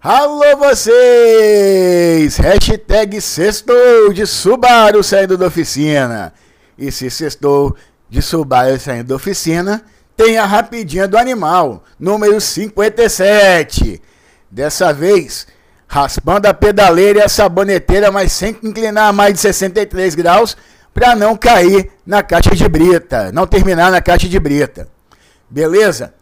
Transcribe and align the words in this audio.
Alô 0.00 0.56
vocês! 0.56 2.36
Hashtag 2.36 3.20
sextou 3.20 4.12
de 4.12 4.28
Subaru 4.28 5.02
saindo 5.02 5.36
da 5.36 5.48
oficina. 5.48 6.32
E 6.78 6.92
se 6.92 7.10
sextou 7.10 7.74
de 8.08 8.22
Subaru 8.22 8.78
saindo 8.78 9.08
da 9.08 9.16
oficina, 9.16 9.82
tem 10.16 10.38
a 10.38 10.46
rapidinha 10.46 11.08
do 11.08 11.18
animal, 11.18 11.82
número 11.98 12.40
57. 12.40 14.00
Dessa 14.48 14.92
vez, 14.92 15.48
raspando 15.88 16.46
a 16.46 16.54
pedaleira 16.54 17.18
e 17.18 17.22
a 17.22 17.28
saboneteira, 17.28 18.12
mas 18.12 18.30
sem 18.30 18.56
inclinar 18.62 19.08
a 19.08 19.12
mais 19.12 19.34
de 19.34 19.40
63 19.40 20.14
graus, 20.14 20.56
para 20.94 21.16
não 21.16 21.36
cair 21.36 21.90
na 22.06 22.22
caixa 22.22 22.54
de 22.54 22.68
brita, 22.68 23.32
não 23.32 23.48
terminar 23.48 23.90
na 23.90 24.00
caixa 24.00 24.28
de 24.28 24.38
brita. 24.38 24.86
Beleza? 25.50 26.14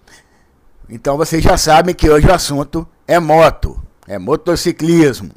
Então 0.89 1.19
vocês 1.19 1.45
já 1.45 1.59
sabem 1.59 1.95
que 1.95 2.09
hoje 2.09 2.27
o 2.27 2.33
assunto 2.33 2.89
é 3.07 3.19
moto, 3.19 3.81
é 4.07 4.19
motociclismo. 4.19 5.31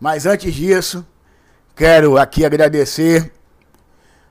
Mas 0.00 0.26
antes 0.26 0.54
disso, 0.54 1.06
quero 1.74 2.18
aqui 2.18 2.44
agradecer 2.44 3.32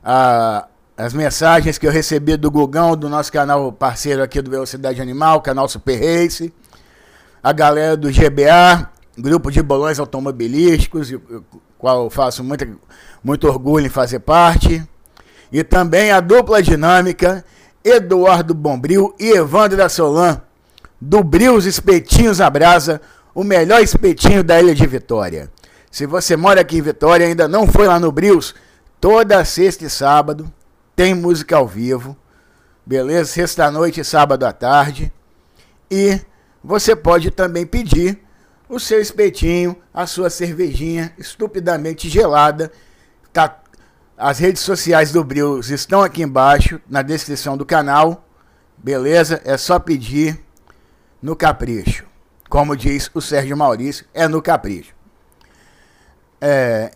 a, 0.04 0.68
as 0.98 1.14
mensagens 1.14 1.78
que 1.78 1.86
eu 1.86 1.92
recebi 1.92 2.36
do 2.38 2.50
Gugão, 2.50 2.96
do 2.96 3.10
nosso 3.10 3.32
canal 3.32 3.72
parceiro 3.72 4.24
aqui 4.24 4.42
do 4.42 4.50
Velocidade 4.50 5.02
Animal, 5.02 5.42
canal 5.42 5.68
Super 5.68 6.00
Race, 6.00 6.54
a 7.44 7.52
galera 7.52 7.96
do 7.96 8.10
GBA, 8.10 8.90
grupo 9.18 9.52
de 9.52 9.62
bolões 9.62 10.00
automobilísticos, 10.00 11.14
qual 11.78 12.06
eu 12.06 12.10
faço 12.10 12.44
muito, 12.44 12.80
muito 13.24 13.48
orgulho 13.48 13.86
em 13.86 13.90
fazer 13.90 14.20
parte, 14.20 14.84
e 15.52 15.64
também 15.64 16.12
a 16.12 16.20
dupla 16.20 16.62
dinâmica 16.62 17.44
Eduardo 17.84 18.54
Bombril 18.54 19.16
e 19.20 19.30
Evandro 19.30 19.78
da 19.78 19.88
Solan, 19.88 20.42
do 21.00 21.24
Brios 21.24 21.66
Espetinhos 21.66 22.42
à 22.42 22.50
Brasa, 22.50 23.02
o 23.34 23.44
melhor 23.44 23.82
espetinho 23.82 24.44
da 24.44 24.60
Ilha 24.60 24.74
de 24.74 24.86
Vitória. 24.88 25.52
Se 25.92 26.06
você 26.06 26.36
mora 26.36 26.62
aqui 26.62 26.78
em 26.78 26.82
Vitória 26.82 27.26
e 27.26 27.28
ainda 27.30 27.48
não 27.48 27.68
foi 27.68 27.88
lá 27.88 28.00
no 28.00 28.12
Brios, 28.12 28.56
toda 29.00 29.44
sexta 29.46 29.86
e 29.86 29.90
sábado 29.90 30.52
tem 30.96 31.14
música 31.14 31.56
ao 31.56 31.68
vivo, 31.68 32.18
beleza? 32.86 33.32
Sexta-noite 33.32 34.02
e 34.02 34.04
sábado 34.04 34.44
à 34.44 34.52
tarde. 34.52 35.14
E 35.90 36.20
você 36.64 36.96
pode 36.96 37.32
também 37.32 37.66
pedir 37.66 38.20
o 38.68 38.80
seu 38.80 39.00
espetinho, 39.00 39.78
a 39.94 40.06
sua 40.06 40.30
cervejinha 40.30 41.14
estupidamente 41.18 42.10
gelada. 42.10 42.72
Tá 43.32 43.62
as 44.18 44.40
redes 44.40 44.64
sociais 44.64 45.12
do 45.12 45.24
Brios 45.24 45.70
estão 45.70 46.02
aqui 46.02 46.24
embaixo, 46.24 46.82
na 46.90 47.04
descrição 47.04 47.56
do 47.56 47.64
canal. 47.64 48.28
Beleza? 48.76 49.40
É 49.46 49.56
só 49.58 49.78
pedir 49.78 50.44
no 51.22 51.36
capricho. 51.36 52.06
Como 52.50 52.76
diz 52.76 53.10
o 53.14 53.22
Sérgio 53.22 53.58
Maurício, 53.58 54.06
é 54.14 54.28
no 54.28 54.42
capricho. 54.42 54.94
É, 56.40 56.92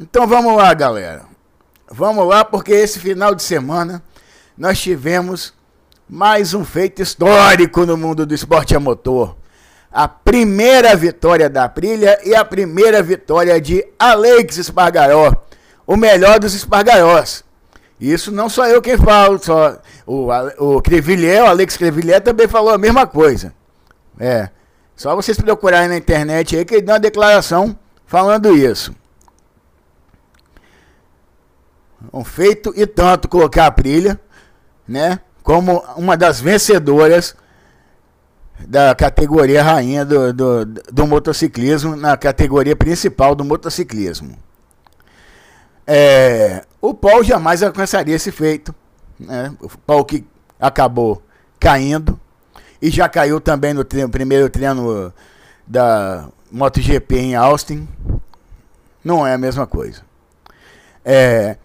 então 0.00 0.26
vamos 0.26 0.56
lá, 0.56 0.72
galera. 0.74 1.24
Vamos 1.90 2.26
lá, 2.26 2.44
porque 2.44 2.72
esse 2.72 2.98
final 2.98 3.34
de 3.34 3.42
semana 3.42 4.02
nós 4.56 4.80
tivemos 4.80 5.54
mais 6.08 6.54
um 6.54 6.64
feito 6.64 7.00
histórico 7.02 7.86
no 7.86 7.96
mundo 7.96 8.26
do 8.26 8.34
esporte 8.34 8.76
a 8.76 8.80
motor. 8.80 9.36
A 9.90 10.08
primeira 10.08 10.94
vitória 10.96 11.48
da 11.48 11.64
Aprilia 11.64 12.18
e 12.24 12.34
a 12.34 12.44
primeira 12.44 13.02
vitória 13.02 13.60
de 13.60 13.86
Alex 13.98 14.56
Espargaró 14.56 15.42
o 15.86 15.96
melhor 15.96 16.38
dos 16.38 16.54
espargaiós. 16.54 17.44
Isso 18.00 18.32
não 18.32 18.48
sou 18.48 18.64
eu 18.66 18.82
quem 18.82 18.96
falo, 18.96 19.38
só 19.38 19.78
o, 20.12 20.76
o 20.76 20.82
o 20.82 21.46
Alex 21.46 21.76
Crevillier 21.76 22.20
também 22.20 22.46
falou 22.46 22.74
a 22.74 22.78
mesma 22.78 23.06
coisa. 23.06 23.54
É, 24.18 24.50
só 24.94 25.16
vocês 25.16 25.38
procurarem 25.40 25.88
na 25.88 25.96
internet 25.96 26.56
aí 26.56 26.64
que 26.64 26.74
ele 26.74 26.82
deu 26.82 26.94
uma 26.94 27.00
declaração 27.00 27.76
falando 28.04 28.54
isso. 28.54 28.94
Um 32.12 32.24
feito 32.24 32.72
e 32.76 32.86
tanto 32.86 33.28
colocar 33.28 33.66
a 33.66 33.70
Prilha, 33.70 34.20
né, 34.86 35.20
como 35.42 35.82
uma 35.96 36.16
das 36.16 36.40
vencedoras 36.40 37.34
da 38.66 38.94
categoria 38.94 39.62
rainha 39.62 40.04
do, 40.04 40.32
do, 40.32 40.64
do 40.66 41.06
motociclismo, 41.06 41.96
na 41.96 42.16
categoria 42.16 42.76
principal 42.76 43.34
do 43.34 43.44
motociclismo. 43.44 44.36
É, 45.86 46.64
o 46.80 46.92
Paul 46.92 47.24
jamais 47.24 47.62
alcançaria 47.62 48.14
esse 48.14 48.30
feito. 48.30 48.74
Né? 49.26 49.54
O 49.60 49.68
Paul 49.78 50.04
que 50.04 50.24
acabou 50.60 51.22
caindo 51.58 52.18
e 52.80 52.90
já 52.90 53.08
caiu 53.08 53.40
também 53.40 53.72
no 53.72 53.84
treino, 53.84 54.08
primeiro 54.08 54.50
treino 54.50 55.12
da 55.66 56.28
MotoGP 56.50 57.16
em 57.16 57.34
Austin. 57.34 57.88
Não 59.04 59.26
é 59.26 59.34
a 59.34 59.38
mesma 59.38 59.66
coisa. 59.66 60.02
É, 61.04 61.56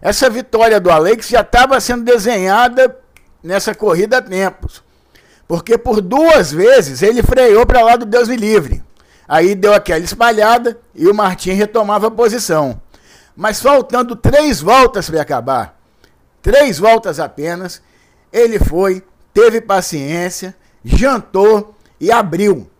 essa 0.00 0.30
vitória 0.30 0.78
do 0.78 0.90
Alex 0.90 1.28
já 1.28 1.40
estava 1.40 1.80
sendo 1.80 2.04
desenhada 2.04 2.96
nessa 3.42 3.74
corrida 3.74 4.18
há 4.18 4.22
tempos. 4.22 4.82
Porque 5.48 5.78
por 5.78 6.00
duas 6.00 6.50
vezes 6.52 7.02
ele 7.02 7.22
freou 7.22 7.64
para 7.64 7.82
lá 7.82 7.96
do 7.96 8.04
Deus 8.04 8.28
me 8.28 8.36
livre. 8.36 8.82
Aí 9.28 9.54
deu 9.54 9.74
aquela 9.74 10.04
espalhada 10.04 10.78
e 10.94 11.06
o 11.06 11.14
Martin 11.14 11.52
retomava 11.52 12.08
a 12.08 12.10
posição. 12.10 12.80
Mas 13.34 13.60
faltando 13.60 14.16
três 14.16 14.60
voltas 14.60 15.10
para 15.10 15.20
acabar, 15.20 15.75
três 16.46 16.78
voltas 16.78 17.18
apenas, 17.18 17.82
ele 18.32 18.56
foi, 18.60 19.02
teve 19.34 19.60
paciência, 19.60 20.54
jantou 20.84 21.74
e 21.98 22.12
abriu. 22.12 22.70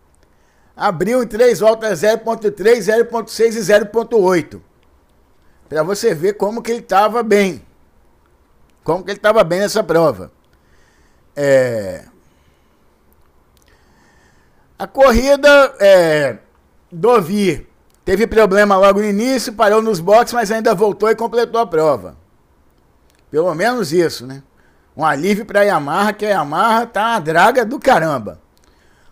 Abriu 0.73 1.21
em 1.21 1.27
três 1.27 1.59
voltas 1.59 2.01
0.3, 2.01 2.53
0.6 2.55 3.55
e 3.55 3.59
0.8. 3.59 4.61
Para 5.67 5.83
você 5.83 6.15
ver 6.15 6.35
como 6.35 6.61
que 6.61 6.71
ele 6.71 6.79
estava 6.79 7.21
bem. 7.21 7.61
Como 8.85 9.03
que 9.03 9.11
ele 9.11 9.17
estava 9.17 9.43
bem 9.43 9.59
nessa 9.59 9.83
prova. 9.83 10.31
É... 11.35 12.05
A 14.79 14.87
corrida 14.87 15.75
é, 15.81 16.37
do 16.89 17.21
Vir 17.21 17.67
Teve 18.05 18.25
problema 18.25 18.77
logo 18.77 19.01
no 19.01 19.05
início, 19.05 19.51
parou 19.51 19.81
nos 19.81 19.99
boxes, 19.99 20.31
mas 20.31 20.49
ainda 20.49 20.73
voltou 20.73 21.09
e 21.09 21.15
completou 21.15 21.59
a 21.59 21.67
prova. 21.67 22.15
Pelo 23.29 23.53
menos 23.53 23.91
isso, 23.91 24.25
né? 24.25 24.41
Um 24.95 25.05
alívio 25.05 25.45
para 25.45 25.59
a 25.59 25.63
Yamaha, 25.63 26.13
que 26.13 26.25
a 26.25 26.29
Yamaha 26.29 26.85
tá 26.87 27.11
uma 27.11 27.19
draga 27.19 27.65
do 27.65 27.79
caramba. 27.79 28.39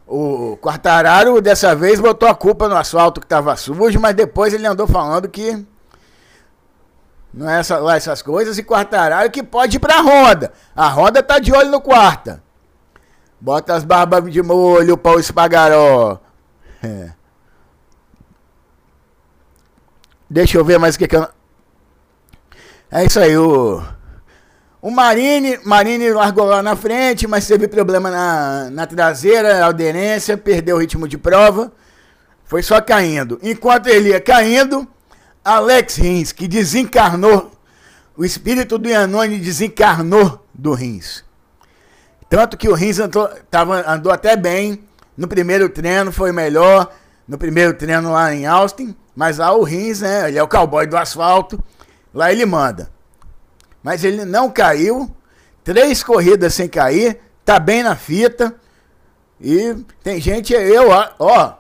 O 0.07 0.57
Quartararo 0.57 1.41
dessa 1.41 1.75
vez 1.75 1.99
botou 1.99 2.29
a 2.29 2.35
culpa 2.35 2.69
no 2.69 2.75
asfalto 2.75 3.19
que 3.19 3.25
estava 3.25 3.55
sujo, 3.55 3.99
mas 3.99 4.15
depois 4.15 4.53
ele 4.53 4.65
andou 4.65 4.87
falando 4.87 5.27
que 5.27 5.65
não 7.33 7.49
é 7.49 7.59
essa, 7.59 7.77
lá 7.79 7.97
essas 7.97 8.21
coisas 8.21 8.57
e 8.57 8.63
Quartararo 8.63 9.29
que 9.29 9.43
pode 9.43 9.77
ir 9.77 9.79
para 9.79 9.99
a 9.99 10.01
Honda. 10.01 10.53
A 10.75 10.87
Honda 10.87 11.21
tá 11.21 11.37
de 11.37 11.51
olho 11.51 11.69
no 11.69 11.81
quarta. 11.81 12.41
Bota 13.39 13.75
as 13.75 13.83
barbas 13.83 14.31
de 14.31 14.41
molho 14.41 14.97
para 14.97 15.17
o 15.17 15.19
espagaró. 15.19 16.19
É. 16.81 17.11
Deixa 20.29 20.57
eu 20.57 20.65
ver 20.65 20.79
mais 20.79 20.95
o 20.95 20.99
que 20.99 21.07
que 21.07 21.15
eu... 21.15 21.27
É 22.89 23.05
isso 23.05 23.19
aí, 23.19 23.37
o... 23.37 23.83
O 24.85 24.91
Marine, 24.91 25.57
Marine 25.63 26.11
largou 26.11 26.45
lá 26.45 26.61
na 26.61 26.75
frente, 26.75 27.25
mas 27.25 27.47
teve 27.47 27.67
problema 27.67 28.11
na, 28.11 28.69
na 28.69 28.85
traseira, 28.85 29.65
aderência, 29.65 30.37
perdeu 30.37 30.75
o 30.75 30.79
ritmo 30.79 31.07
de 31.07 31.17
prova. 31.17 31.71
Foi 32.43 32.61
só 32.61 32.79
caindo. 32.79 33.39
Enquanto 33.41 33.87
ele 33.87 34.09
ia 34.09 34.21
caindo, 34.21 34.87
Alex 35.43 35.95
Rins, 35.95 36.31
que 36.31 36.47
desencarnou, 36.47 37.51
o 38.15 38.23
espírito 38.23 38.77
do 38.77 38.87
Yanone 38.87 39.39
desencarnou 39.39 40.45
do 40.53 40.75
Rins. 40.75 41.23
Tanto 42.29 42.55
que 42.55 42.69
o 42.69 42.75
Rins 42.75 42.99
andou, 42.99 43.27
tava, 43.49 43.91
andou 43.91 44.11
até 44.11 44.37
bem. 44.37 44.83
No 45.17 45.27
primeiro 45.27 45.67
treino 45.67 46.11
foi 46.11 46.31
melhor. 46.31 46.93
No 47.27 47.39
primeiro 47.39 47.73
treino 47.73 48.11
lá 48.11 48.35
em 48.35 48.45
Austin. 48.45 48.95
Mas 49.15 49.39
lá 49.39 49.51
o 49.51 49.63
Rins, 49.63 50.01
né? 50.01 50.27
Ele 50.27 50.37
é 50.37 50.43
o 50.43 50.47
cowboy 50.47 50.85
do 50.85 50.95
asfalto. 50.95 51.59
Lá 52.13 52.31
ele 52.31 52.45
manda. 52.45 52.93
Mas 53.85 54.03
ele 54.03 54.25
não 54.25 54.49
caiu. 54.49 55.15
Três 55.63 56.01
corridas 56.01 56.55
sem 56.55 56.67
cair. 56.67 57.19
Tá 57.45 57.59
bem 57.59 57.83
na 57.83 57.95
fita. 57.95 58.55
E 59.39 59.75
tem 60.03 60.19
gente, 60.19 60.53
eu, 60.53 60.89
ó. 61.19 61.53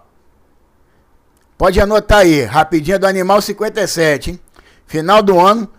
Pode 1.55 1.79
anotar 1.79 2.21
aí. 2.21 2.41
Rapidinho 2.41 2.97
do 2.97 3.05
Animal 3.05 3.39
57, 3.43 4.31
hein? 4.31 4.39
Final 4.87 5.21
do 5.21 5.39
ano. 5.39 5.71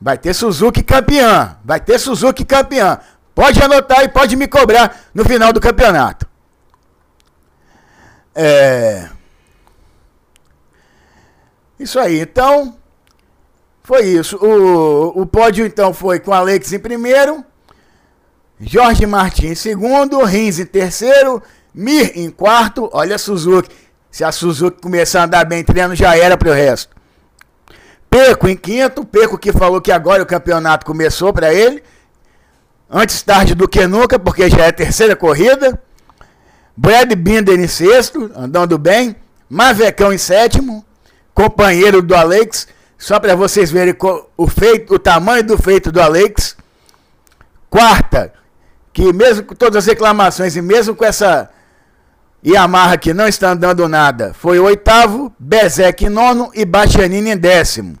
Vai 0.00 0.16
ter 0.16 0.32
Suzuki 0.32 0.82
campeã. 0.82 1.58
Vai 1.62 1.78
ter 1.78 1.98
Suzuki 1.98 2.46
campeã. 2.46 2.98
Pode 3.34 3.62
anotar 3.62 4.02
e 4.02 4.08
pode 4.08 4.36
me 4.36 4.48
cobrar 4.48 5.02
no 5.12 5.22
final 5.22 5.52
do 5.52 5.60
campeonato. 5.60 6.26
É. 8.34 9.06
Isso 11.78 12.00
aí, 12.00 12.20
então, 12.20 12.79
foi 13.90 14.06
isso. 14.06 14.36
O, 14.36 15.22
o 15.22 15.26
pódio, 15.26 15.66
então, 15.66 15.92
foi 15.92 16.20
com 16.20 16.32
Alex 16.32 16.72
em 16.72 16.78
primeiro, 16.78 17.44
Jorge 18.60 19.04
Martins 19.04 19.50
em 19.50 19.54
segundo, 19.56 20.22
Rins 20.22 20.60
em 20.60 20.64
terceiro, 20.64 21.42
Mir 21.74 22.12
em 22.14 22.30
quarto, 22.30 22.88
olha 22.92 23.18
Suzuki, 23.18 23.68
Se 24.08 24.22
a 24.22 24.30
Suzuki 24.30 24.80
começar 24.80 25.22
a 25.22 25.24
andar 25.24 25.44
bem 25.44 25.64
treino, 25.64 25.96
já 25.96 26.16
era 26.16 26.36
para 26.36 26.50
o 26.50 26.54
resto. 26.54 26.94
Perco 28.08 28.46
em 28.46 28.56
quinto, 28.56 29.04
Perco 29.04 29.36
que 29.36 29.50
falou 29.50 29.80
que 29.80 29.90
agora 29.90 30.22
o 30.22 30.26
campeonato 30.26 30.86
começou 30.86 31.32
para 31.32 31.52
ele. 31.52 31.82
Antes 32.88 33.20
tarde 33.22 33.56
do 33.56 33.66
que 33.66 33.88
nunca, 33.88 34.20
porque 34.20 34.48
já 34.48 34.66
é 34.66 34.68
a 34.68 34.72
terceira 34.72 35.16
corrida. 35.16 35.82
Brad 36.76 37.12
Binder 37.14 37.58
em 37.58 37.66
sexto, 37.66 38.30
andando 38.36 38.78
bem. 38.78 39.16
Mavecão 39.48 40.12
em 40.12 40.18
sétimo, 40.18 40.84
companheiro 41.34 42.00
do 42.00 42.14
Alex. 42.14 42.68
Só 43.00 43.18
para 43.18 43.34
vocês 43.34 43.70
verem 43.70 43.96
o, 44.36 44.46
feito, 44.46 44.94
o 44.94 44.98
tamanho 44.98 45.42
do 45.42 45.56
feito 45.56 45.90
do 45.90 46.02
Alex. 46.02 46.54
Quarta, 47.70 48.30
que 48.92 49.10
mesmo 49.10 49.42
com 49.42 49.54
todas 49.54 49.78
as 49.78 49.86
reclamações 49.86 50.54
e 50.54 50.60
mesmo 50.60 50.94
com 50.94 51.02
essa 51.02 51.48
Yamaha 52.46 52.98
que 52.98 53.14
não 53.14 53.26
está 53.26 53.52
andando 53.52 53.88
nada, 53.88 54.34
foi 54.34 54.58
oitavo, 54.58 55.32
Bezek 55.38 56.10
nono 56.10 56.50
e 56.54 56.66
Bastianini 56.66 57.30
em 57.30 57.38
décimo. 57.38 57.96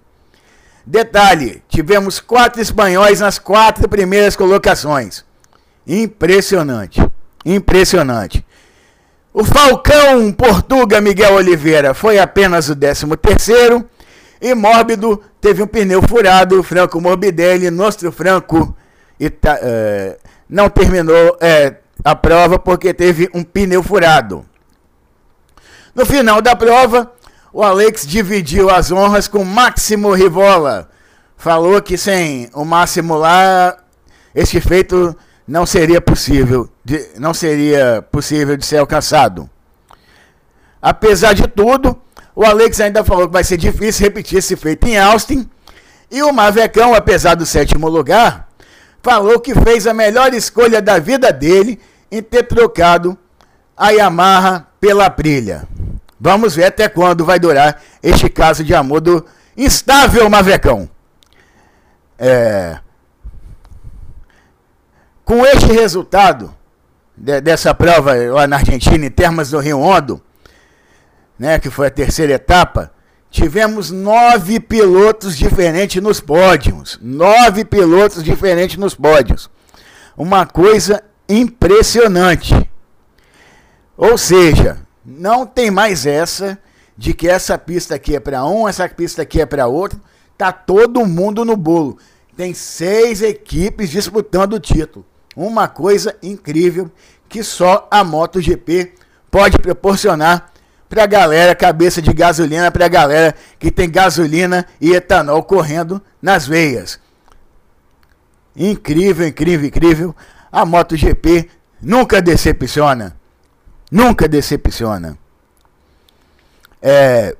Detalhe, 0.84 1.62
tivemos 1.66 2.20
quatro 2.20 2.60
espanhóis 2.60 3.20
nas 3.20 3.38
quatro 3.38 3.88
primeiras 3.88 4.36
colocações. 4.36 5.24
Impressionante, 5.86 7.02
impressionante. 7.42 8.44
O 9.32 9.44
Falcão 9.44 10.30
Portuga 10.30 11.00
Miguel 11.00 11.36
Oliveira 11.36 11.94
foi 11.94 12.18
apenas 12.18 12.68
o 12.68 12.74
décimo 12.74 13.16
terceiro. 13.16 13.88
E 14.40 14.54
Mórbido 14.54 15.22
teve 15.40 15.62
um 15.62 15.66
pneu 15.66 16.02
furado. 16.02 16.62
Franco 16.62 17.00
Morbidelli, 17.00 17.70
nosso 17.70 18.10
Franco, 18.10 18.74
é, 19.20 20.18
não 20.48 20.70
terminou 20.70 21.36
é, 21.40 21.76
a 22.04 22.14
prova 22.14 22.58
porque 22.58 22.94
teve 22.94 23.28
um 23.34 23.44
pneu 23.44 23.82
furado. 23.82 24.44
No 25.94 26.06
final 26.06 26.40
da 26.40 26.56
prova, 26.56 27.12
o 27.52 27.62
Alex 27.62 28.06
dividiu 28.06 28.70
as 28.70 28.90
honras 28.90 29.28
com 29.28 29.44
Máximo 29.44 30.12
Rivola. 30.12 30.88
Falou 31.36 31.80
que 31.82 31.96
sem 31.98 32.48
o 32.54 32.64
Máximo 32.64 33.16
lá, 33.16 33.76
este 34.34 34.60
feito 34.60 35.16
não 35.46 35.66
seria 35.66 36.00
possível, 36.00 36.68
de, 36.84 37.08
não 37.18 37.34
seria 37.34 38.02
possível 38.10 38.56
de 38.56 38.64
ser 38.64 38.76
alcançado. 38.76 39.50
Apesar 40.80 41.32
de 41.32 41.46
tudo, 41.48 42.00
o 42.40 42.46
Alex 42.46 42.80
ainda 42.80 43.04
falou 43.04 43.26
que 43.26 43.34
vai 43.34 43.44
ser 43.44 43.58
difícil 43.58 44.06
repetir 44.06 44.38
esse 44.38 44.56
feito 44.56 44.88
em 44.88 44.96
Austin. 44.96 45.46
E 46.10 46.22
o 46.22 46.32
Mavecão, 46.32 46.94
apesar 46.94 47.34
do 47.34 47.44
sétimo 47.44 47.86
lugar, 47.86 48.48
falou 49.02 49.38
que 49.38 49.54
fez 49.54 49.86
a 49.86 49.92
melhor 49.92 50.32
escolha 50.32 50.80
da 50.80 50.98
vida 50.98 51.34
dele 51.34 51.78
em 52.10 52.22
ter 52.22 52.44
trocado 52.44 53.14
a 53.76 53.90
Yamaha 53.90 54.66
pela 54.80 55.06
Brilha. 55.10 55.68
Vamos 56.18 56.56
ver 56.56 56.64
até 56.64 56.88
quando 56.88 57.26
vai 57.26 57.38
durar 57.38 57.78
este 58.02 58.30
caso 58.30 58.64
de 58.64 58.74
amor 58.74 59.02
do 59.02 59.22
instável 59.54 60.30
Mavecão. 60.30 60.88
É, 62.18 62.78
com 65.26 65.44
este 65.44 65.66
resultado 65.66 66.54
de, 67.14 67.38
dessa 67.42 67.74
prova 67.74 68.14
lá 68.14 68.46
na 68.46 68.56
Argentina, 68.56 69.04
em 69.04 69.10
termos 69.10 69.50
do 69.50 69.58
Rio 69.58 69.78
Hondo, 69.78 70.22
né, 71.40 71.58
que 71.58 71.70
foi 71.70 71.86
a 71.86 71.90
terceira 71.90 72.34
etapa, 72.34 72.92
tivemos 73.30 73.90
nove 73.90 74.60
pilotos 74.60 75.34
diferentes 75.34 76.02
nos 76.02 76.20
pódios. 76.20 76.98
Nove 77.00 77.64
pilotos 77.64 78.22
diferentes 78.22 78.76
nos 78.76 78.94
pódios. 78.94 79.48
Uma 80.14 80.44
coisa 80.44 81.02
impressionante. 81.26 82.54
Ou 83.96 84.18
seja, 84.18 84.82
não 85.02 85.46
tem 85.46 85.70
mais 85.70 86.04
essa 86.04 86.58
de 86.94 87.14
que 87.14 87.26
essa 87.26 87.56
pista 87.56 87.94
aqui 87.94 88.14
é 88.14 88.20
para 88.20 88.44
um, 88.44 88.68
essa 88.68 88.86
pista 88.86 89.22
aqui 89.22 89.40
é 89.40 89.46
para 89.46 89.66
outro. 89.66 89.98
Tá 90.36 90.52
todo 90.52 91.06
mundo 91.06 91.42
no 91.42 91.56
bolo. 91.56 91.96
Tem 92.36 92.52
seis 92.52 93.22
equipes 93.22 93.88
disputando 93.88 94.52
o 94.52 94.60
título. 94.60 95.06
Uma 95.34 95.68
coisa 95.68 96.14
incrível 96.22 96.90
que 97.30 97.42
só 97.42 97.88
a 97.90 98.04
MotoGP 98.04 98.92
pode 99.30 99.56
proporcionar 99.56 100.50
para 100.90 101.04
a 101.04 101.06
galera, 101.06 101.54
cabeça 101.54 102.02
de 102.02 102.12
gasolina 102.12 102.68
para 102.68 102.86
a 102.86 102.88
galera 102.88 103.32
que 103.60 103.70
tem 103.70 103.88
gasolina 103.88 104.66
e 104.80 104.90
etanol 104.92 105.40
correndo 105.44 106.02
nas 106.20 106.48
veias. 106.48 106.98
Incrível, 108.56 109.28
incrível, 109.28 109.68
incrível. 109.68 110.16
A 110.50 110.66
MotoGP 110.66 111.48
nunca 111.80 112.20
decepciona. 112.20 113.16
Nunca 113.88 114.26
decepciona. 114.26 115.16
É... 116.82 117.36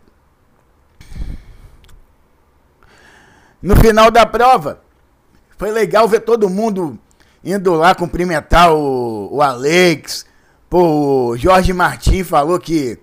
No 3.61 3.75
final 3.75 4.13
da 4.13 4.25
prova, 4.25 4.81
foi 5.59 5.73
legal 5.73 6.07
ver 6.07 6.21
todo 6.21 6.49
mundo 6.49 6.97
indo 7.43 7.75
lá 7.75 7.97
cumprimentar 7.97 8.73
o, 8.73 9.29
o 9.35 9.43
Alex. 9.43 10.25
Pô, 10.69 11.31
o 11.31 11.37
Jorge 11.37 11.73
Martins 11.73 12.29
falou 12.29 12.61
que 12.61 12.97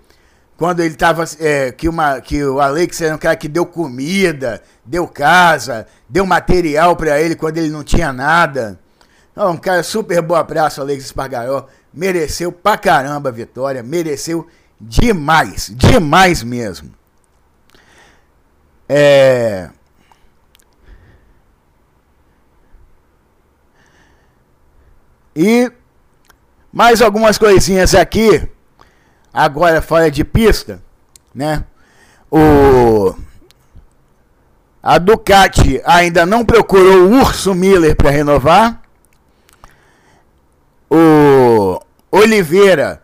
quando 0.58 0.82
ele 0.82 0.96
tava. 0.96 1.24
É, 1.40 1.72
que, 1.72 1.88
uma, 1.88 2.20
que 2.20 2.44
o 2.44 2.60
Alex 2.60 3.00
era 3.00 3.16
um 3.16 3.20
cara 3.20 3.36
que 3.36 3.48
deu 3.48 3.66
comida, 3.66 4.62
deu 4.84 5.08
casa, 5.08 5.86
deu 6.10 6.26
material 6.26 6.96
para 6.96 7.22
ele 7.22 7.36
quando 7.36 7.60
ele 7.60 7.70
não 7.70 7.84
tinha 7.84 8.12
nada. 8.12 8.80
Então, 9.32 9.52
um 9.52 9.58
cara 9.58 9.84
super 9.84 10.20
boa 10.22 10.44
praça, 10.44 10.82
Alex 10.82 11.06
Espargaró. 11.06 11.68
Mereceu 11.94 12.52
pra 12.52 12.78
caramba 12.78 13.30
a 13.30 13.32
vitória, 13.32 13.84
mereceu 13.84 14.48
demais, 14.82 15.72
demais 15.74 16.44
mesmo. 16.44 16.92
É. 18.90 19.70
E 25.36 25.72
mais 26.74 27.00
algumas 27.02 27.38
coisinhas 27.38 27.94
aqui, 27.94 28.50
agora 29.38 29.84
fora 29.84 30.10
de 30.10 30.24
pista, 30.24 30.82
né? 31.34 31.64
O 32.32 33.16
a 34.82 34.98
Ducati 34.98 35.82
ainda 35.86 36.26
não 36.26 36.44
procurou 36.44 37.04
o 37.04 37.20
Urso 37.20 37.54
Miller 37.54 37.96
para 37.96 38.10
renovar. 38.10 38.82
O 40.90 41.80
Oliveira 42.10 43.04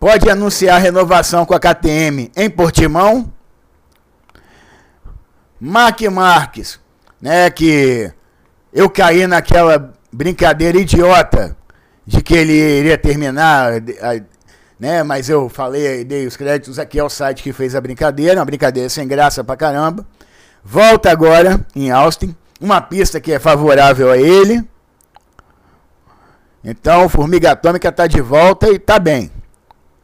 pode 0.00 0.28
anunciar 0.28 0.80
renovação 0.80 1.44
com 1.44 1.54
a 1.54 1.60
KTM 1.60 2.32
em 2.34 2.50
Portimão. 2.50 3.32
Mark 5.60 6.00
Marques, 6.10 6.80
né, 7.20 7.50
que 7.50 8.10
eu 8.72 8.90
caí 8.90 9.26
naquela 9.26 9.92
brincadeira 10.10 10.78
idiota 10.78 11.56
de 12.06 12.20
que 12.20 12.34
ele 12.34 12.52
iria 12.52 12.98
terminar, 12.98 13.74
né? 14.82 15.04
Mas 15.04 15.28
eu 15.28 15.48
falei, 15.48 16.02
dei 16.02 16.26
os 16.26 16.36
créditos 16.36 16.76
aqui 16.76 16.98
ao 16.98 17.08
site 17.08 17.40
que 17.40 17.52
fez 17.52 17.76
a 17.76 17.80
brincadeira, 17.80 18.40
uma 18.40 18.44
brincadeira 18.44 18.88
sem 18.88 19.06
graça 19.06 19.44
pra 19.44 19.56
caramba. 19.56 20.04
Volta 20.64 21.08
agora 21.08 21.64
em 21.72 21.92
Austin, 21.92 22.34
uma 22.60 22.80
pista 22.80 23.20
que 23.20 23.30
é 23.30 23.38
favorável 23.38 24.10
a 24.10 24.18
ele. 24.18 24.60
Então, 26.64 27.08
Formiga 27.08 27.52
Atômica 27.52 27.92
tá 27.92 28.08
de 28.08 28.20
volta 28.20 28.70
e 28.70 28.78
tá 28.80 28.98
bem. 28.98 29.30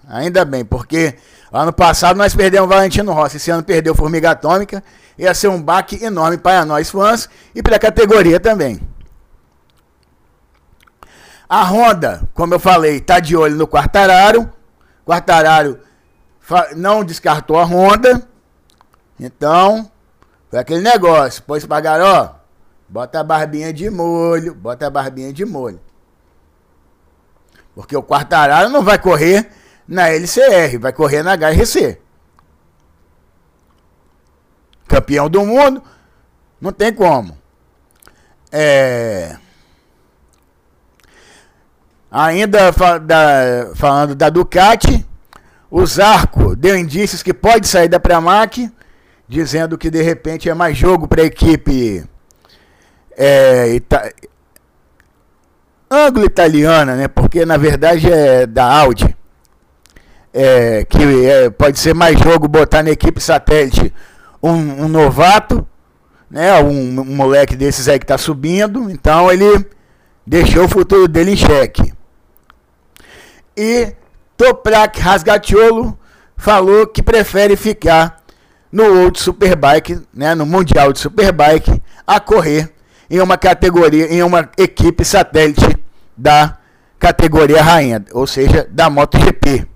Ainda 0.09 0.45
bem, 0.45 0.65
porque 0.65 1.17
ano 1.53 1.73
passado 1.73 2.17
nós 2.17 2.33
perdemos 2.33 2.67
o 2.67 2.73
Valentino 2.73 3.13
Rossi, 3.13 3.39
esse 3.39 3.51
ano 3.51 3.65
perdeu 3.65 3.97
Formiga 3.97 4.31
Atômica, 4.31 4.85
ia 5.19 5.35
ser 5.35 5.49
um 5.49 5.61
baque 5.61 6.05
enorme 6.05 6.39
para 6.39 6.65
nós 6.65 6.89
fãs 6.89 7.29
e 7.53 7.65
para 7.65 7.75
a 7.75 7.81
categoria 7.81 8.39
também. 8.39 8.81
A 11.49 11.65
Honda, 11.65 12.23
como 12.33 12.55
eu 12.55 12.61
falei, 12.61 12.99
está 12.99 13.19
de 13.19 13.37
olho 13.37 13.57
no 13.57 13.67
Quartararo. 13.67 14.49
Quartararo 15.09 15.81
não 16.77 17.03
descartou 17.03 17.59
a 17.59 17.65
Honda. 17.65 18.29
Então, 19.19 19.91
foi 20.51 20.59
aquele 20.59 20.83
negócio. 20.83 21.43
Pois 21.47 21.65
pagaram, 21.65 22.05
ó, 22.05 22.35
bota 22.87 23.19
a 23.19 23.25
barbinha 23.25 23.73
de 23.73 23.89
molho, 23.89 24.55
bota 24.55 24.87
a 24.87 24.91
barbinha 24.91 25.33
de 25.33 25.47
molho. 25.47 25.81
Porque 27.75 27.97
o 27.97 28.03
Quartararo 28.03 28.69
não 28.69 28.83
vai 28.83 28.99
correr 28.99 29.51
na 29.87 30.11
LCR, 30.11 30.79
vai 30.79 30.93
correr 30.93 31.23
na 31.23 31.33
HRC. 31.33 31.99
Campeão 34.87 35.31
do 35.31 35.43
mundo, 35.47 35.83
não 36.61 36.71
tem 36.71 36.93
como. 36.93 37.39
É... 38.53 39.39
Ainda 42.11 42.73
da, 43.01 43.71
falando 43.75 44.15
da 44.15 44.31
Ducati, 44.31 45.07
o 45.71 45.85
Zarco 45.85 46.57
deu 46.57 46.77
indícios 46.77 47.23
que 47.23 47.35
pode 47.35 47.69
sair 47.69 47.89
da 47.89 48.01
Pramac, 48.01 48.71
dizendo 49.29 49.77
que 49.77 49.91
de 49.91 50.03
repente 50.03 50.49
é 50.49 50.55
mais 50.55 50.77
jogo 50.77 51.07
para 51.07 51.23
a 51.23 51.27
equipe 51.27 52.03
é, 53.17 53.75
ita 53.75 54.11
anglo-italiana, 55.91 56.95
né? 56.95 57.09
Porque 57.09 57.45
na 57.45 57.57
verdade 57.57 58.11
é 58.11 58.47
da 58.47 58.65
Audi. 58.65 59.15
é, 60.33 60.85
que 60.85 61.27
é, 61.27 61.51
pode 61.51 61.79
ser 61.79 61.95
mais 61.95 62.19
jogo 62.19 62.47
botar 62.49 62.83
na 62.83 62.91
equipe 62.91 63.21
satélite 63.21 63.93
um, 64.43 64.85
um 64.85 64.89
novato, 64.89 65.67
né, 66.31 66.55
um, 66.61 67.01
um, 67.01 67.17
moleque 67.17 67.57
desses 67.57 67.89
aí 67.89 67.99
que 67.99 68.05
está 68.05 68.19
subindo, 68.19 68.91
então 68.91 69.33
ele 69.33 69.67
deixou 70.27 70.65
o 70.65 70.69
futuro 70.69 71.09
dele 71.09 71.33
em 71.33 71.37
xeque. 71.37 71.93
E 73.59 73.93
Toprak 74.37 75.01
Rasgatiolo 75.01 75.99
falou 76.37 76.87
que 76.87 77.03
prefere 77.03 77.57
ficar 77.57 78.23
no 78.71 78.85
World 78.85 79.19
Superbike, 79.19 80.01
né, 80.15 80.33
no 80.37 80.47
Mundial 80.47 80.93
de 80.93 81.01
Superbike, 81.01 81.83
a 82.07 82.21
correr 82.21 82.73
em 83.11 83.21
uma 83.21 83.37
categoria, 83.37 84.07
em 84.07 84.23
uma 84.23 84.49
equipe 84.57 85.05
satélite 85.05 85.77
da 86.17 86.57
categoria 87.01 87.61
rainha, 87.61 88.05
ou 88.13 88.29
seja, 88.29 88.65
da 88.71 88.89
MotoGP. 88.89 89.67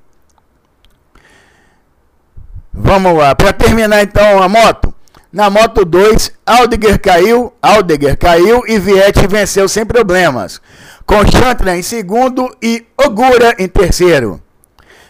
Vamos 2.72 3.18
lá, 3.18 3.34
para 3.34 3.52
terminar 3.52 4.00
então 4.00 4.40
a 4.40 4.48
moto. 4.48 4.94
Na 5.32 5.50
moto 5.50 5.84
2, 5.84 6.30
Aldeguer 6.46 7.00
caiu, 7.00 7.52
Aldeguer 7.60 8.16
caiu 8.16 8.62
e 8.68 8.78
Vietti 8.78 9.26
venceu 9.26 9.66
sem 9.66 9.84
problemas. 9.84 10.60
Com 11.12 11.30
Chantra 11.30 11.76
em 11.76 11.82
segundo 11.82 12.56
e 12.62 12.86
Ogura 12.96 13.54
em 13.58 13.68
terceiro. 13.68 14.40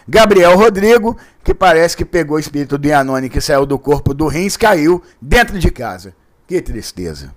Gabriel 0.05 0.57
Rodrigo, 0.57 1.17
que 1.41 1.53
parece 1.53 1.95
que 1.95 2.03
pegou 2.03 2.35
o 2.35 2.39
espírito 2.41 2.77
do 2.77 2.85
Yanoni 2.85 3.29
que 3.29 3.39
saiu 3.39 3.65
do 3.65 3.79
corpo 3.79 4.13
do 4.13 4.27
Rins, 4.27 4.57
caiu 4.57 5.01
dentro 5.21 5.57
de 5.57 5.71
casa. 5.71 6.13
Que 6.45 6.61
tristeza. 6.61 7.33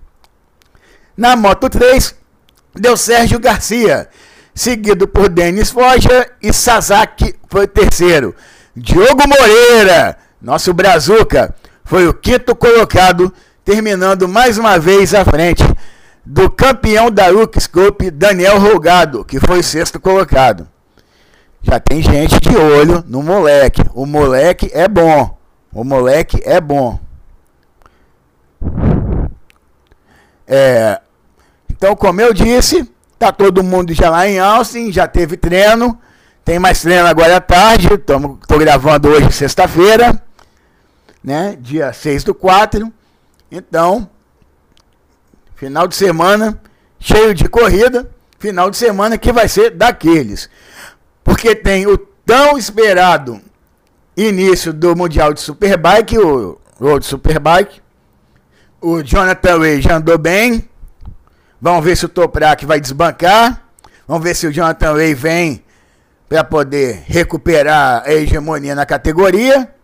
Na 1.17 1.37
Moto 1.37 1.71
3, 1.71 2.13
deu 2.75 2.97
Sérgio 2.97 3.39
Garcia, 3.39 4.09
seguido 4.53 5.07
por 5.07 5.29
Denis 5.29 5.71
Foja 5.71 6.29
e 6.43 6.53
Sasaki 6.53 7.37
foi 7.49 7.69
terceiro. 7.69 8.35
Diogo 8.75 9.29
Moreira, 9.29 10.19
nosso 10.43 10.75
Brazuca, 10.75 11.55
foi 11.85 12.09
o 12.09 12.13
quinto 12.13 12.53
colocado, 12.57 13.33
terminando 13.65 14.27
mais 14.27 14.59
uma 14.59 14.77
vez 14.77 15.15
à 15.15 15.25
frente 15.25 15.63
do 16.27 16.51
campeão 16.51 17.09
da 17.09 17.27
Scope, 17.61 18.11
Daniel 18.11 18.59
Rogado, 18.59 19.25
que 19.25 19.39
foi 19.39 19.63
sexto 19.63 20.01
colocado. 20.01 20.69
Já 21.63 21.79
tem 21.79 22.03
gente 22.03 22.41
de 22.41 22.57
olho 22.57 23.05
no 23.07 23.23
moleque. 23.23 23.83
O 23.95 24.05
moleque 24.05 24.69
é 24.75 24.89
bom. 24.89 25.39
O 25.73 25.85
moleque 25.85 26.41
é 26.45 26.61
bom. 26.61 26.99
É, 30.49 31.01
então, 31.71 31.95
como 31.95 32.21
eu 32.21 32.35
disse, 32.35 32.91
tá 33.19 33.31
todo 33.31 33.63
mundo 33.63 33.95
já 33.95 34.11
lá 34.11 34.29
em 34.29 34.41
Austin, 34.41 34.91
já 34.91 35.07
teve 35.07 35.37
treino. 35.37 35.97
Tem 36.45 36.59
mais 36.59 36.83
treino 36.83 37.07
agora 37.07 37.37
à 37.37 37.41
tarde. 37.41 37.89
Estou 37.95 38.59
gravando 38.59 39.09
hoje, 39.09 39.31
sexta-feira, 39.31 40.21
né? 41.23 41.57
Dia 41.61 41.93
6 41.93 42.25
do 42.25 42.35
4. 42.35 42.93
Então, 43.51 44.09
final 45.57 45.89
de 45.89 45.97
semana 45.97 46.61
cheio 47.01 47.35
de 47.35 47.49
corrida. 47.49 48.09
Final 48.39 48.71
de 48.71 48.77
semana 48.77 49.19
que 49.19 49.33
vai 49.33 49.49
ser 49.49 49.71
daqueles. 49.71 50.49
Porque 51.25 51.55
tem 51.55 51.87
o 51.87 51.97
tão 51.97 52.57
esperado 52.57 53.41
início 54.17 54.73
do 54.73 54.95
Mundial 54.95 55.33
de 55.33 55.41
Superbike, 55.41 56.19
o 56.19 56.61
Road 56.79 57.05
Superbike. 57.05 57.81
O 58.81 59.03
Jonathan 59.03 59.59
Way 59.59 59.81
já 59.81 59.97
andou 59.97 60.19
bem. 60.19 60.69
Vamos 61.61 61.85
ver 61.85 61.97
se 61.97 62.05
o 62.05 62.09
Toprak 62.09 62.65
vai 62.67 62.79
desbancar. 62.79 63.63
Vamos 64.07 64.23
ver 64.23 64.37
se 64.37 64.47
o 64.47 64.53
Jonathan 64.53 64.93
Way 64.93 65.15
vem 65.15 65.65
para 66.29 66.45
poder 66.45 67.03
recuperar 67.07 68.03
a 68.05 68.13
hegemonia 68.13 68.75
na 68.75 68.85
categoria. 68.85 69.75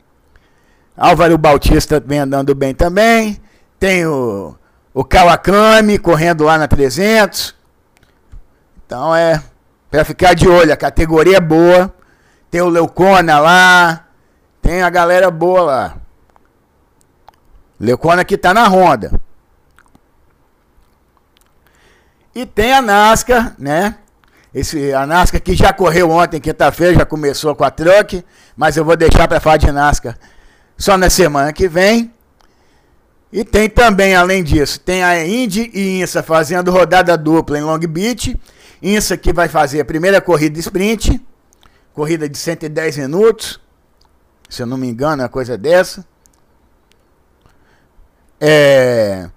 Álvaro 0.97 1.38
Bautista 1.38 1.99
vem 2.05 2.19
andando 2.19 2.55
bem 2.55 2.75
também. 2.75 3.41
Tem 3.81 4.07
o, 4.07 4.55
o 4.95 5.05
Kawakami 5.05 5.99
correndo 5.99 6.45
lá 6.45 6.59
na 6.59 6.69
300. 6.69 7.55
Então 8.85 9.15
é 9.15 9.43
para 9.91 10.05
ficar 10.05 10.35
de 10.35 10.49
olho. 10.49 10.73
A 10.73 10.77
categoria 10.77 11.39
é 11.39 11.41
boa. 11.41 11.95
Tem 12.51 12.61
o 12.61 12.69
Leucona 12.69 13.39
lá. 13.39 14.07
Tem 14.61 14.83
a 14.83 14.91
galera 14.91 15.31
boa 15.31 15.63
lá. 15.63 15.97
Leucona 17.81 18.25
que 18.25 18.37
tá 18.37 18.55
na 18.55 18.69
Honda. 18.69 19.13
E 22.35 22.47
tem 22.47 22.73
a 22.73 22.81
NASCAR, 22.81 23.55
né? 23.59 23.97
Esse, 24.55 24.93
a 24.93 25.07
NASCAR 25.07 25.41
que 25.41 25.55
já 25.55 25.73
correu 25.73 26.11
ontem, 26.11 26.41
quinta-feira, 26.41 26.99
já 26.99 27.05
começou 27.05 27.55
com 27.55 27.65
a 27.65 27.71
truck, 27.71 28.25
mas 28.57 28.77
eu 28.77 28.85
vou 28.85 28.97
deixar 28.97 29.27
para 29.27 29.41
falar 29.41 29.57
de 29.57 29.71
NASCAR 29.71 30.17
só 30.77 30.97
na 30.97 31.11
semana 31.11 31.53
que 31.53 31.69
vem. 31.69 32.13
E 33.33 33.45
tem 33.45 33.69
também, 33.69 34.15
além 34.15 34.45
disso, 34.45 34.79
tem 34.79 35.03
a 35.03 35.27
Indy 35.27 35.71
e 35.73 36.03
INSA 36.03 36.23
fazendo 36.23 36.71
rodada 36.71 37.17
dupla 37.17 37.59
em 37.59 37.62
Long 37.62 37.79
Beach. 37.79 38.39
INSA 38.83 39.17
que 39.17 39.33
vai 39.33 39.49
fazer 39.49 39.81
a 39.81 39.85
primeira 39.85 40.21
corrida 40.21 40.59
sprint, 40.59 41.19
corrida 41.95 42.29
de 42.29 42.37
110 42.37 42.99
minutos, 42.99 43.59
se 44.51 44.61
eu 44.61 44.67
não 44.67 44.77
me 44.77 44.87
engano, 44.87 45.23
é 45.23 45.25
uma 45.25 45.31
coisa 45.31 45.57
dessa. 45.57 46.05
É, 48.39 49.31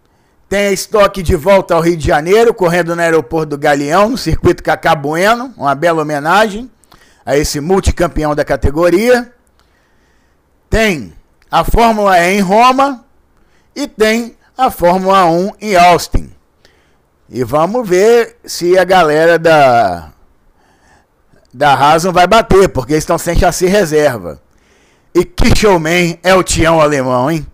tem 0.50 0.68
a 0.68 0.72
estoque 0.74 1.24
de 1.24 1.36
volta 1.38 1.74
ao 1.74 1.82
Rio 1.82 1.96
de 1.96 2.06
Janeiro, 2.06 2.54
correndo 2.54 2.94
no 2.96 3.02
aeroporto 3.02 3.52
do 3.52 3.58
Galeão, 3.58 4.10
no 4.10 4.18
circuito 4.18 4.62
Cacá 4.62 4.94
Bueno, 4.94 5.54
uma 5.56 5.74
bela 5.74 6.02
homenagem 6.02 6.70
a 7.26 7.38
esse 7.38 7.62
multicampeão 7.62 8.36
da 8.36 8.44
categoria. 8.44 9.32
Tem 10.70 11.14
a 11.50 11.64
Fórmula 11.64 12.20
E 12.20 12.38
em 12.38 12.42
Roma 12.42 13.05
e 13.76 13.88
tem 13.88 14.36
a 14.58 14.72
Fórmula 14.72 15.26
1 15.26 15.52
em 15.62 15.76
Austin. 15.76 16.32
E 17.30 17.44
vamos 17.44 17.88
ver 17.88 18.38
se 18.46 18.78
a 18.78 18.84
galera 18.84 19.38
da 19.38 20.12
da 21.54 21.98
não 22.04 22.12
vai 22.12 22.28
bater, 22.28 22.68
porque 22.70 22.94
eles 22.94 23.04
estão 23.04 23.18
sem 23.18 23.38
chassi 23.38 23.66
reserva. 23.66 24.42
E 25.14 25.24
que 25.24 25.56
showman 25.56 26.20
é 26.22 26.36
o 26.36 26.44
Tião 26.44 26.82
Alemão, 26.82 27.32
hein? 27.32 27.48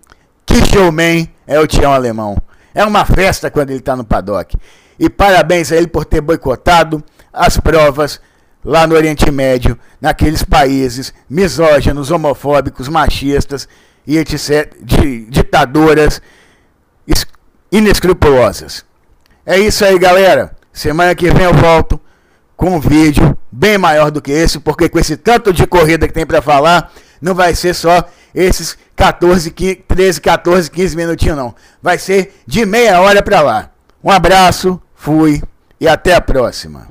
Que 0.45 0.65
showman 0.65 1.31
é 1.45 1.59
o 1.59 1.67
Tião 1.67 1.93
Alemão. 1.93 2.35
É 2.73 2.83
uma 2.83 3.05
festa 3.05 3.51
quando 3.51 3.69
ele 3.69 3.79
está 3.79 3.95
no 3.95 4.03
paddock. 4.03 4.57
E 4.97 5.07
parabéns 5.09 5.71
a 5.71 5.75
ele 5.75 5.87
por 5.87 6.03
ter 6.03 6.19
boicotado 6.19 7.03
as 7.31 7.57
provas 7.57 8.19
lá 8.65 8.87
no 8.87 8.95
Oriente 8.95 9.29
Médio, 9.29 9.77
naqueles 9.99 10.43
países 10.43 11.13
misóginos, 11.29 12.09
homofóbicos, 12.09 12.87
machistas 12.87 13.67
e 14.05 14.17
etc., 14.17 14.73
de, 14.81 15.25
ditadoras 15.25 16.21
inescrupulosas. 17.71 18.85
É 19.45 19.57
isso 19.57 19.85
aí, 19.85 19.97
galera. 19.97 20.55
Semana 20.73 21.15
que 21.15 21.31
vem 21.31 21.43
eu 21.43 21.53
volto 21.53 21.99
com 22.55 22.75
um 22.75 22.79
vídeo 22.79 23.37
bem 23.51 23.77
maior 23.77 24.11
do 24.11 24.21
que 24.21 24.31
esse, 24.31 24.59
porque 24.59 24.87
com 24.87 24.99
esse 24.99 25.17
tanto 25.17 25.51
de 25.51 25.65
corrida 25.65 26.07
que 26.07 26.13
tem 26.13 26.25
para 26.25 26.41
falar, 26.41 26.91
não 27.21 27.33
vai 27.33 27.55
ser 27.55 27.73
só 27.73 28.07
esses 28.35 28.77
14, 28.95 29.51
15, 29.51 29.75
13, 29.87 30.21
14, 30.21 30.71
15 30.71 30.95
minutinhos, 30.95 31.37
não. 31.37 31.55
Vai 31.81 31.97
ser 31.97 32.35
de 32.45 32.65
meia 32.65 33.01
hora 33.01 33.23
para 33.23 33.41
lá. 33.41 33.71
Um 34.03 34.11
abraço, 34.11 34.81
fui 34.95 35.41
e 35.79 35.87
até 35.87 36.13
a 36.13 36.21
próxima. 36.21 36.87